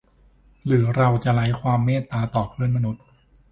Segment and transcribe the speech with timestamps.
[0.65, 3.03] หรือเราจะไร้ความเมตตาต่อเพื่อนมนุษย์